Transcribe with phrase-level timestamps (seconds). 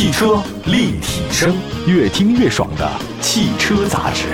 [0.00, 1.54] 汽车立体声，
[1.86, 4.24] 越听越爽的汽车杂志。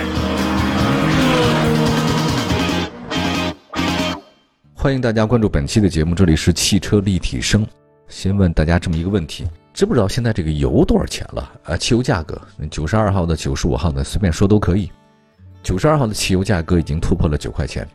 [4.73, 7.67] 欢迎大家关注本期的节目，这里是汽车立体声。
[8.07, 11.51] 先问大家这么一个问题：知不知道现在这个油多少钱了？
[11.65, 12.41] 啊，汽油价格，
[12.71, 14.89] 九十二号的、九十五号的，随便说都可以。
[15.61, 17.85] 九十二号的汽油价格已经突破了九块钱，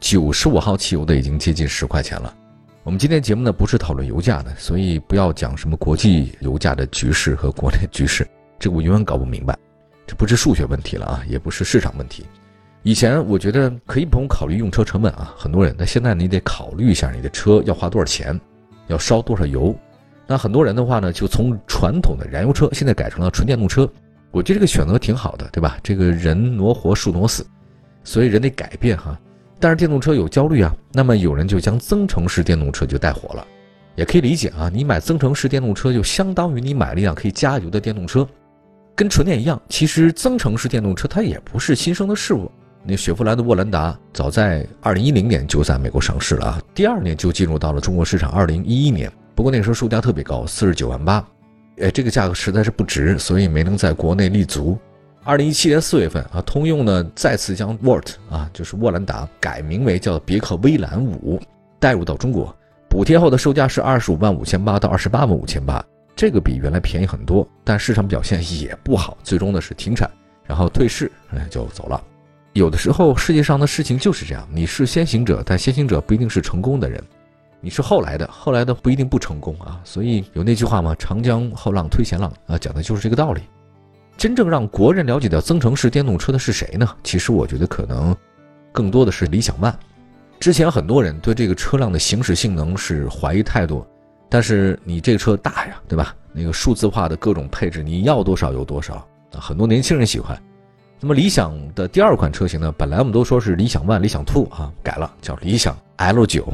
[0.00, 2.34] 九十五号汽油的已经接近十块钱了。
[2.82, 8.26] 我们今天节目呢不是讨论油价的，所以不要讲什么国际油价的局势和国内局势，
[8.58, 9.56] 这个我永远搞不明白。
[10.06, 12.24] 这不是数学问题了啊，也不是市场问题。
[12.82, 18.38] 以前我觉得可以不用考虑用车成本啊，很多人，那现在你得考虑一下你的车要花多少钱，
[18.86, 19.76] 要烧多少油。
[20.26, 23.86] 那很多人的话呢，就从传统的燃油车现在改成了纯电动车，
[24.30, 25.76] 我觉得这个选择挺好的，对吧？
[25.82, 27.46] 这个人挪活，树挪死，
[28.04, 29.20] 所以人得改变哈。
[29.60, 33.46] 但是电动车有焦虑啊，那么有人就将增程式电动车就带火了，
[33.94, 34.70] 也可以理解啊。
[34.72, 38.26] 你买增程式电动车就相当于你买了一辆可以加油的电动车，
[38.96, 39.60] 跟纯电一样。
[39.68, 42.50] 其实增程式电动车它也不是新生的事物，
[42.82, 49.12] 那雪佛兰的沃兰达早在二零一零年就在美国上市了啊，第二年就进入到了中国市场，二零一一年。
[49.34, 51.22] 不过那时候售价特别高，四十九万八，
[51.80, 54.78] 哎，这个价格实在是不值，所以没能在国内立足。
[55.22, 61.40] 二零一七年四月份啊，通用呢再次将 Wort 啊，就是沃兰达改名为叫别克威兰五，
[61.78, 62.54] 带入到中国，
[62.88, 65.84] 补贴后的售价是二十五万五千八到二十八万五千八，
[66.16, 70.10] 这个比原来便宜很多，但市场表现也不好，最终呢是停产，
[70.44, 72.02] 然后退市，哎就走了。
[72.54, 77.00] 有的时候世界上的事情就是这样，你是先行者，但先行者不一定是成功的人，
[77.60, 79.80] 你是后来的，后来的不一定不成功啊。
[79.84, 83.42] 所以有那句话嘛，长江后浪推前浪啊，讲的就是这个道理。
[84.20, 86.86] 真正让国人了解到增程式电动车的是谁呢？
[87.02, 88.14] 其实我觉得可能
[88.70, 89.72] 更多的是理想 ONE。
[90.38, 93.82] 之前很多人对这个车辆的行驶性能是怀疑态度，
[94.28, 96.14] 但是你这个车大呀，对吧？
[96.34, 98.96] 那个数字化的各种配置，你要多少有多少
[99.32, 99.40] 啊！
[99.40, 100.38] 很多年轻人喜欢。
[101.00, 102.70] 那么理想的第二款车型呢？
[102.76, 106.52] 本来我们都说是理想 ONE、理想 TWO 啊，改了叫理想 L 九。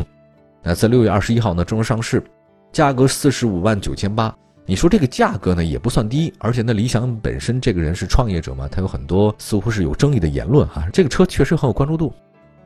[0.62, 2.22] 那在六月二十一号呢正式上市，
[2.70, 4.32] 价格四十五万九千八。
[4.68, 10.88] 你说这个价格呢也不算低，而且呢，理想本身这个人是创业者嘛，他有很多似乎是有争议的言论哈。
[10.92, 12.12] 这个车确实很有关注度。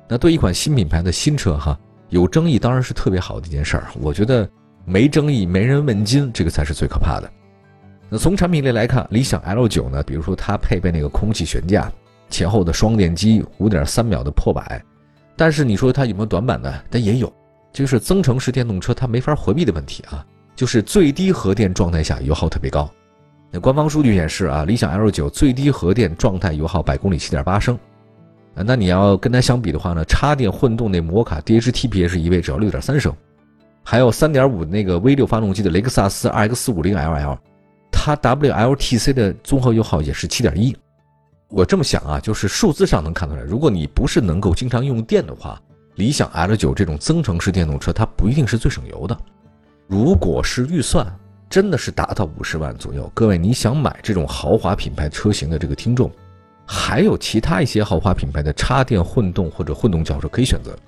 [0.09, 1.79] 那对一款新品牌的新车哈，
[2.09, 3.89] 有争议当然是特别好的一件事儿。
[4.01, 4.49] 我觉得
[4.87, 7.31] 没争议、没人问津，这个才是最可怕的。
[8.09, 11.93] 那从产品力来看，理想 L 九呢，比如说它配备那个空气悬架、
[12.31, 14.83] 前后的双电机、五点三秒的破百，
[15.37, 16.73] 但是你说它有没有短板呢？
[16.91, 17.31] 它也有，
[17.75, 20.27] 就是增程式电动车它没法回避的问题啊。
[20.61, 22.87] 就是最低核电状态下油耗特别高，
[23.51, 27.75] 那官方数据显示啊，理想 L 九最低核电状态油耗百公里七点八升，
[28.55, 33.11] 啊，那你要跟它相比的话呢，插电混动那摩卡 DHTP 是一位只要六点三升，
[33.83, 37.39] 还有三点五那个 V 六发动机的雷克萨斯 RX 五零 LL，
[37.91, 40.77] 它 WLTC 的综合油耗也是七点一。
[41.49, 45.59] 我这么想啊，就是数字上能看出来，如果你不是能够经常用电的话，
[45.95, 49.19] 理想 L 九这种增程式电动车它不一定是最省油的。
[49.91, 51.05] 如果是预算
[51.49, 56.09] 真的是达到五十万左右，各位你想买这种豪华品牌车型的这个听众，
[56.65, 60.79] 还有其他一些豪华品牌的插电混动或者混动轿车可以选择。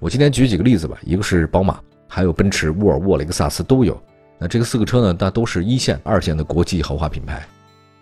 [0.00, 3.96] 我今天举几个例子吧，一个是宝马，还有奔驰、沃尔沃、雷克萨斯都有。
[4.40, 7.46] 那这个四个车呢，那都是一线、二线的国际豪华品牌，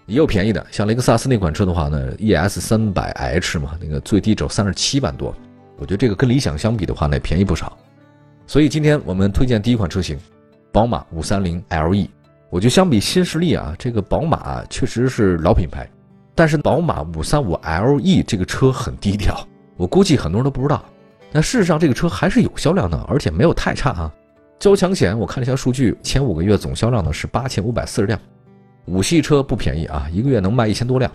[0.07, 5.37] 也有便宜的，像雷克萨斯那款车的话呢，ES 三百 H 嘛，那个最低只有三十七万多，
[5.77, 7.77] 我觉得这个跟理想相比的话呢，便宜不少。
[8.51, 10.19] 所以今天我们推荐第一款车型，
[10.73, 12.09] 宝马五三零 LE。
[12.49, 15.89] 我觉得相比新势力啊，这个宝马确实是老品牌，
[16.35, 19.47] 但是宝马五三五 LE 这个车很低调，
[19.77, 20.85] 我估计很多人都不知道。
[21.31, 24.13] 但事实上这个车还是有销量的，而且没有太差啊。
[24.59, 28.19] 交强险我看了一下数据，前五个月总销量呢是八千五百四十辆，
[28.87, 31.09] 五系车不便宜啊，一个月能卖一千多辆。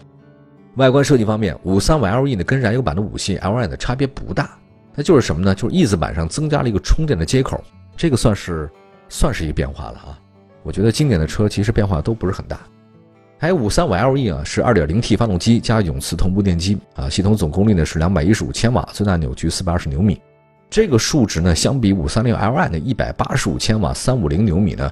[0.76, 4.58] 外观设计方面，五三五 LE 呢跟燃油版的五系 LI 的差别不大。
[4.96, 5.54] 那就是什么呢？
[5.54, 7.64] 就是翼子板上增加了一个充电的接口，
[7.98, 8.70] 这个算是
[9.10, 10.20] 算是一个变化了啊。
[10.64, 12.60] 我觉得经典的车其实变化都不是很大。
[13.38, 20.20] 还有五三五 LE 啊，是 2.0T 发动机加永磁同步电机啊，系统总功率呢是215千瓦，最大扭矩420牛米。
[20.70, 24.92] 这个数值呢，相比五三零 Li 的185千瓦350牛米呢，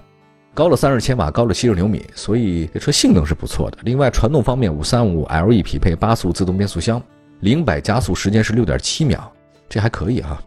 [0.54, 3.78] 高了30千瓦，高了70牛米，所以这车性能是不错的。
[3.84, 7.02] 另外传动方面，五三五 LE 匹配八速自动变速箱，
[7.40, 9.34] 零百加速时间是6.7秒。
[9.70, 10.42] 这还可以啊，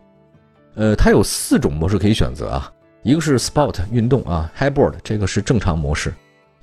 [0.74, 2.72] 呃，它有四种模式可以选择啊，
[3.02, 6.12] 一个是 Sport 运动啊，Hybrid 这个是正常模式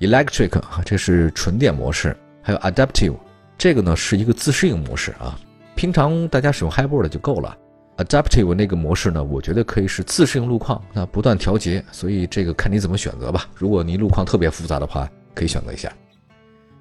[0.00, 3.16] ，Electric 啊这是纯电模式，还有 Adaptive
[3.58, 5.38] 这个呢是一个自适应模式啊，
[5.74, 7.56] 平常大家使用 Hybrid 就够了
[7.98, 13.46] ，Adaptive 那个模式呢，我觉得可以是自适应路况，那不断调节，所以这个看你怎么选择吧。
[13.54, 15.92] 如果你路况特别复杂的话，可以选择一下。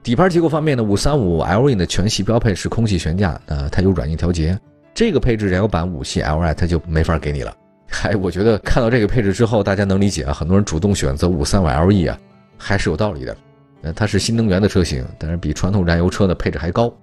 [0.02, 4.60] 底盘结构方面呢，五三五 LE 的全系标配是空气悬架，呃，它有软硬调节。
[4.94, 7.56] 这个配置燃油版五系 Li 它就没法给你了。
[7.88, 12.18] 嗨，我觉得看到这个配置之后，大家能理解啊，很多人主动选择五三五 LE 啊，
[12.58, 13.36] 还是有道理的。
[13.82, 16.94] 呃，它是新能源的车型，但是比传统燃油车的配置还高。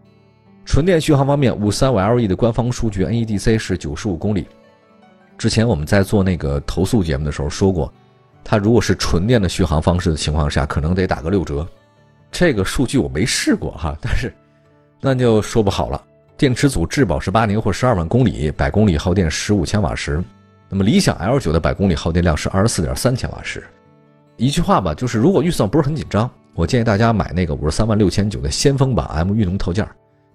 [0.64, 4.46] 纯电续航方面，五三五 LE 的官方数据 NEDC 是九十五公里。
[5.36, 7.92] 之前我们在做那个投诉节目的时候说过，
[8.44, 11.66] 它如果是纯电的续航方式的情况下，可能得打个六折。
[12.30, 14.32] 这个数据我没试过哈，但是
[15.00, 16.00] 那就说不好了。
[16.40, 20.24] 电池组质保是八年或十二万公里，百公里耗电十五千瓦时。
[20.70, 23.62] 那么理想 L 九的百公里耗电量是二十四点三千瓦时。
[24.38, 29.86] 一句话吧，就是如果预算不是很紧张，我建议大家买那个五十三万六千九的先锋版 M 运动套件。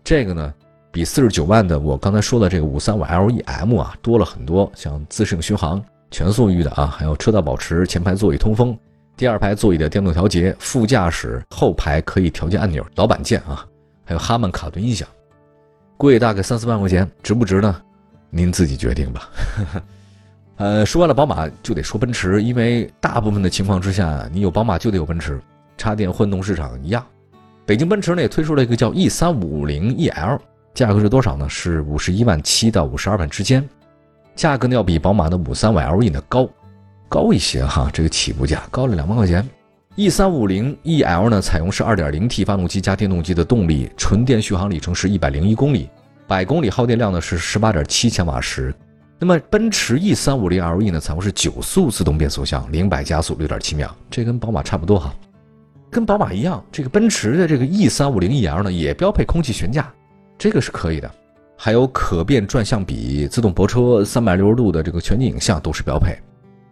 [0.04, 0.54] 这个呢。
[0.92, 8.78] 比四十九万的我刚才说的这个五三五 LEM 啊多了很多，像自适应巡航、全速域的啊，还有车道保持、前排座椅通风、
[9.18, 13.66] 第二排座椅的电动调节、副驾驶后排可以调节按钮、老板键啊，
[14.06, 15.06] 还有哈曼卡顿音响，
[15.98, 17.82] 贵大概三四万块钱，值不值呢？
[18.30, 19.30] 您自己决定吧。
[20.58, 25.40] 呃，说完了宝马，就得说奔驰，因为大部分的情况之下，你有宝马就得有奔驰，
[25.78, 27.06] 插电混动市场一样。
[27.66, 30.40] 北京奔驰呢也推出了一个叫 E 三五零 EL。
[30.74, 31.48] 价格是多少呢？
[31.48, 33.68] 是五十一万七到五十二万之间，
[34.36, 36.46] 价格呢要比宝马的五三五 LE 呢高，
[37.08, 39.48] 高一些哈，这个起步价高了两万块钱。
[39.98, 45.90] E 三五零 EL 呢采用是二点零 T 发动机加电动机的动力，纯电续航里程是一百零一公里，
[46.28, 48.76] 百公里耗电量呢是十八点七千瓦时。
[49.18, 55.16] 那么奔驰 E 三五零 LE 呢采用是九速自动变速箱，零百加速六点七秒，这跟宝马差不多哈，
[55.90, 59.90] 跟宝马一样，这个奔驰的这个 E 三五零 EL 呢也标配空气悬架。
[60.38, 61.10] 这个是可以的，
[61.56, 66.18] 还有可变转向比、自动泊车、三百六十度的这个全景影像都是标配。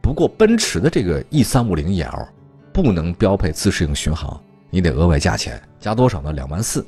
[0.02, 2.28] 不过奔驰的这个 E 三五零 EL
[2.74, 4.38] 不能标配自适应巡航，
[4.72, 6.34] 你得额外加钱，加多少呢？
[6.34, 6.86] 两万四，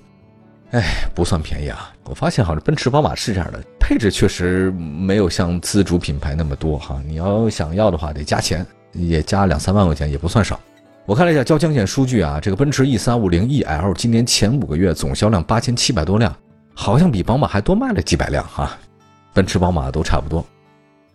[0.72, 1.94] 哎，不算便宜啊。
[2.06, 7.00] 我发现好像奔驰、宝马是这样的，配置确实没有像自主品牌那么多哈。
[7.06, 10.60] 你要想要的话，得加钱，也加两三万块钱，也不算少。
[11.06, 16.36] 我看了一下交强险数据啊，这个奔驰 E 三五零 EL 今年前五个月总销量八千七百多辆。
[16.78, 18.78] 好像比宝马还多卖了几百辆哈，
[19.34, 20.46] 奔驰、宝马都差不多。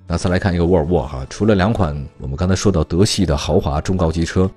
[0.07, 4.51] 那再来看一个沃尔沃哈，除了两款我们刚才说到德系的豪华中高级车，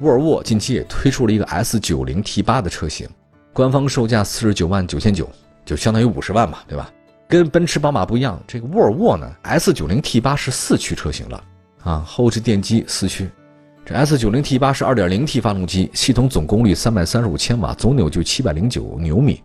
[0.00, 3.08] 沃尔沃近期也推出了一个 S90 T8 的车型，
[3.52, 5.28] 官方售价四十九万九千九，
[5.64, 6.90] 就相当于五十万嘛，对吧？
[7.28, 11.44] 跟奔驰、宝马不一样，这个沃尔沃呢，S90 T8 是四驱车型了
[11.84, 13.28] 啊，后置电机四驱。
[13.84, 19.42] 这 S90 T8 是 2.0T 发动机，系统总功率三百三十五千瓦，总扭矩七百零九牛米。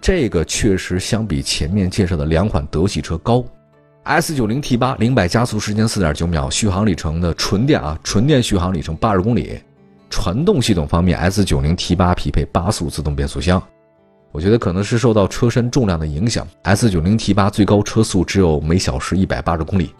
[0.00, 3.42] 这个确实相比前面介绍的两款德系车高
[4.04, 9.58] ，S90 T8 零百加速时间四点九秒，续航里程的纯电啊，纯电续航里程八十公里。
[10.16, 13.62] 传动系统方面，S90 T8 匹配八速自动变速箱。
[14.32, 19.94] 我觉得可能是受到车身重量的影响，S90 T8 最高车速只有每小时一百八十公里。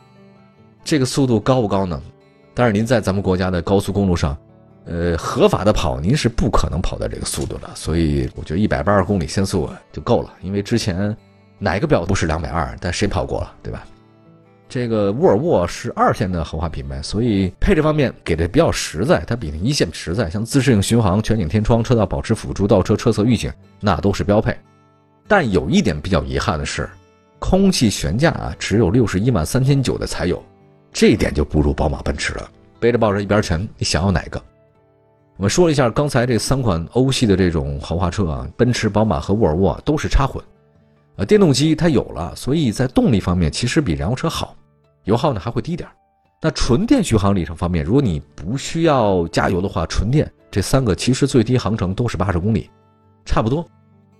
[0.82, 2.00] 这个速度高不高呢？
[2.54, 4.34] 但是您在咱们国家的高速公路上。
[4.86, 10.32] 呃，合法的跑，您是不可能跑到这个速度的，所以我觉得一百八十公里限速就够了。
[10.40, 11.14] 因为之前
[11.58, 13.84] 哪个表不是两百二，但谁跑过了，对吧？
[14.68, 20.28] 这个沃尔沃是二线的豪华品牌，所以配置方面给的比较实在，它比那一线实在。
[20.28, 24.56] 像自适应巡航、全景天窗、车道保持辅助、倒车车侧预警，那都是标配。
[25.28, 26.88] 但有一点比较遗憾的是，
[27.38, 30.42] 空气悬架啊，只有六十一万三千九的才有，
[30.92, 32.50] 这一点就不如宝马、奔驰了。
[32.80, 34.42] 背着抱着一边沉，你想要哪个？
[35.36, 40.42] 我们说了一下刚才这三款欧系的这种豪华车啊，奔驰、宝马和沃尔沃都是插混，
[41.16, 44.54] 呃，电动机它有了，所以在动力方面其实比燃油车好，
[45.04, 45.88] 油耗呢还会低点
[46.42, 52.70] 那纯电续航里程方面，如果你不需要加油的话，纯电这三个其实最低航程都是八十公里，
[53.24, 53.66] 差不多。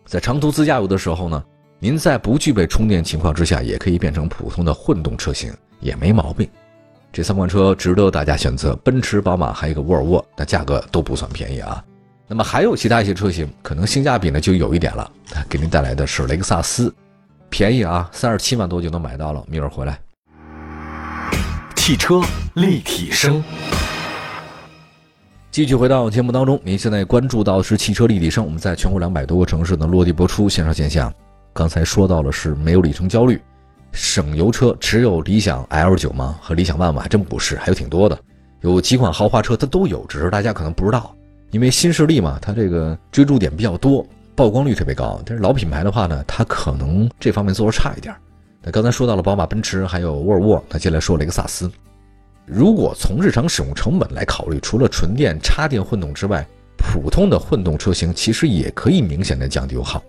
[0.07, 1.45] 在长途自驾游的时候呢，
[1.79, 6.49] 您在不具备充电情况之下，也可以变成普通的混动车型，也没毛病。
[7.13, 11.85] 这三款车值得大家选择，奔驰、宝马，还有一个沃尔沃，那价格都不算便宜啊。
[12.29, 15.09] 那么还有其他一些车型，可能性价比呢就有一点了。
[15.49, 16.93] 给您带来的是雷克萨斯，
[17.49, 19.45] 便宜啊，三十七万多就能买到了。
[19.47, 19.99] 明儿回来，
[21.77, 22.21] 汽车
[22.55, 23.45] 立体声，
[25.53, 26.61] 继续回到节目当中。
[26.65, 31.13] 您现在关注到是汽车立体声，我们在全国两百多个城市呢落地播出，线上线下。
[31.53, 33.41] 刚才说到了是没有里程焦虑。
[33.93, 36.37] 省油车只有理想 L 九吗？
[36.43, 37.03] 和理想 ONE 吗？
[37.03, 38.19] 还真不是，还有挺多的，
[38.63, 41.15] 有几款豪华车它都有，只是大家可能不知道。
[41.51, 45.21] 因为新势力嘛，它这个追逐点比较多，曝光率特别高。
[45.25, 48.15] 但是老品牌的话呢，它可能这方面做的差一点。
[48.63, 51.71] 那刚才说到了宝马、奔驰，还有沃尔沃，那接下来说雷克萨斯。
[52.45, 60.03] 如果从日常使用成本来考虑，除了纯电、插电混动之外，普通的混动车型其实也可以明显的降低油耗。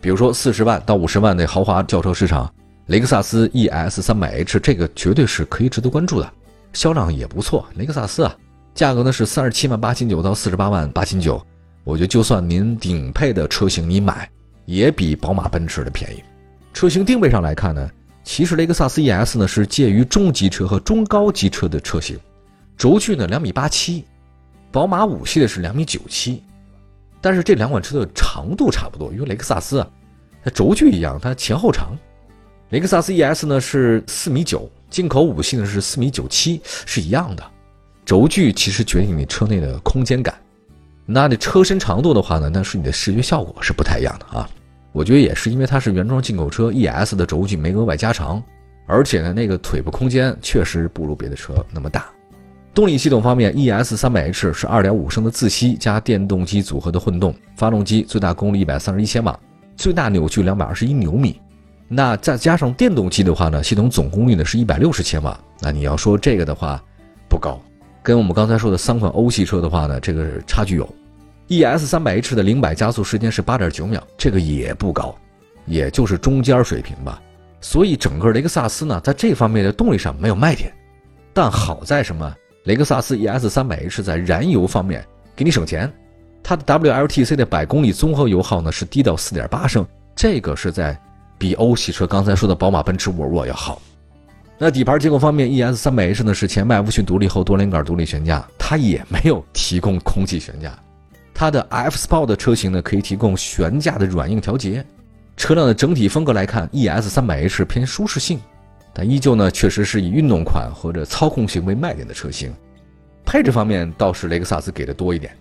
[0.00, 2.52] 比如说四十万到五十万的豪华轿车市场，
[2.86, 6.30] 雷克萨斯 ES 三百 H 这个绝对是可以值得关注的，
[6.72, 7.66] 销量也不错。
[7.76, 8.36] 雷克萨斯啊，
[8.76, 11.42] 价格呢是三十七万八千九到四十八万八千九，
[11.82, 14.30] 我觉得就算您顶配的车型你买，
[14.66, 16.22] 也比宝马奔驰的便宜。
[16.74, 17.90] 车型定位上来看呢，
[18.22, 22.20] 其实雷克萨斯 ES 呢是介于中级车和中高级车的车型，
[22.76, 24.04] 轴距呢两米八七，
[24.70, 26.42] 宝马五系的是两米九七。
[27.22, 29.88] 但是这两款车的长度差不多，因为雷克萨斯啊，
[30.44, 31.96] 它轴距一样，它前后长。
[32.68, 37.42] 雷克萨斯 ES 呢是四米九，进口五系呢是四米九七，是一样的。
[38.06, 40.32] 轴距其实决定你车内的空间感。
[41.04, 44.48] 那你车身长度的话呢，那是你的视觉效果是不太一样的啊。
[44.92, 48.42] 我觉得也是因为它是原装进口车，ES 的轴距没额外加长，
[48.86, 52.06] 而且呢那个腿部空间确实不如别的车那么大。
[52.72, 59.38] 动力系统方面，ES 三百 H 是二点五升的自吸加电动机组合的混动发动机，最大功率一百三十一千瓦，
[59.76, 61.40] 最大扭矩两百二十一牛米。
[61.88, 65.38] 那再加上电动机的话呢，系统总功率呢是一百六十千瓦。
[65.60, 66.82] 那你要说这个的话，
[67.28, 67.60] 不高，
[68.06, 70.88] 跟我们刚才说的三款欧系车的话呢，这个差距有。
[71.48, 75.12] ES 三百 H 的零百加速时间是八点九秒，这个也不高，
[75.64, 77.20] 也就是中间水平吧。
[77.60, 80.72] 所以整个雷克萨斯呢，在这方面的动力上没有卖点，
[81.32, 82.32] 但好在什么？
[82.62, 85.92] 雷克萨斯 ES 三百 H 在燃油方面给你省钱，
[86.44, 89.84] 它的 WLTC 的百公里综合油耗呢是低到四点八升，
[90.14, 90.96] 这个是在
[91.38, 93.82] 比欧系车刚才说的宝马、奔驰、沃尔沃要好。
[94.58, 100.72] 那底盘结构方面，ES 三百 H 呢是前麦弗逊独立后多连杆独立悬架，它也没有提供空气悬架。
[101.34, 104.84] 它的 F Sport 车型呢可以提供悬架的软硬调节。
[105.36, 108.40] 车辆的整体风格来看，ES 三百 H 偏舒适性。
[108.94, 112.50] 但依旧呢，确实是以运动款或者操控性为卖点的车型。
[113.26, 115.36] 配置方面倒是雷克萨斯给的多一点，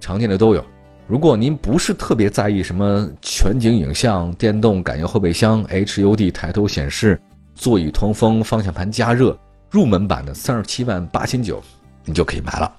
[0.00, 0.64] 常见的都有。
[1.06, 7.20] 如果您不是特别在意什么全景影像、电动感应后备箱、HUD 抬头显示、
[7.58, 9.36] 座椅通风、方向盘加热，
[9.68, 11.60] 入门版的三十七万八千九，
[12.04, 12.72] 你就可以买了。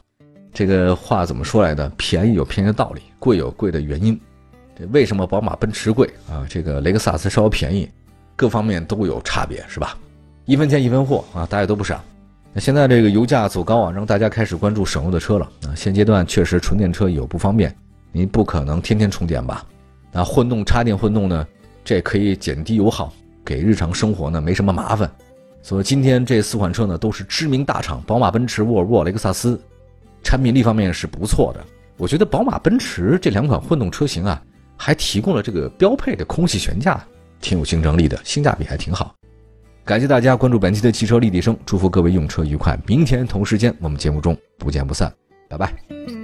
[0.54, 1.92] 这个话怎么说来的？
[1.98, 4.18] 便宜有便宜的道理，贵有贵的原因。
[4.78, 6.48] 这为什么宝马、奔驰贵啊？
[6.50, 7.90] 这个雷克萨斯稍微便宜，
[8.38, 9.98] 各方面都有差别，是吧？
[10.46, 12.02] 一分钱一分货啊，大家都不傻。
[12.54, 15.76] 那现在这个油价走高啊，让大家开始关注省油的车了啊。
[15.76, 17.76] 现阶段确实纯电车有不方便，
[18.14, 19.66] 您不可能天天充电吧？
[20.10, 21.46] 那混动插电混动呢，
[21.84, 23.14] 这可以减低油耗，
[23.50, 25.12] 给日常生活呢没什么麻烦。
[25.64, 29.60] 所以今天这四款车呢都是知名大厂，宝马、奔驰、沃尔沃、雷克萨斯，
[30.24, 31.66] 产品力方面是不错的。
[31.98, 34.40] 我觉得宝马、奔驰这两款混动车型啊，
[34.78, 37.04] 还提供了这个标配的空气悬架，
[37.42, 39.16] 挺有竞争力的，性价比还挺好。
[39.84, 42.80] 感谢大家关注本期的汽车立体声，祝福各位用车愉快。
[42.86, 45.12] 明天同时间我们节目中不见不散，
[45.50, 46.19] 拜拜。